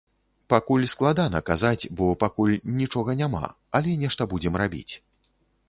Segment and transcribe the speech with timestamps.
[0.53, 3.45] Пакуль складана казаць, бо пакуль нічога няма,
[3.81, 4.91] але нешта будзем рабіць.